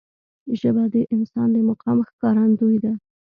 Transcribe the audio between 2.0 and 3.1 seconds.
ښکارندوی ده